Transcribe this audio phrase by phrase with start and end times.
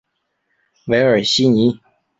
[0.85, 1.79] 韦尔西尼。